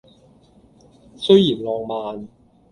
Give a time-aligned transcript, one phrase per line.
[1.15, 2.27] 雖然浪漫